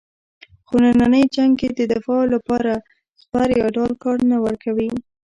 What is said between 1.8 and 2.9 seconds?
دفاع لپاره